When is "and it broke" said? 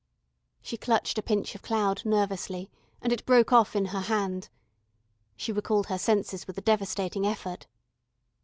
3.03-3.53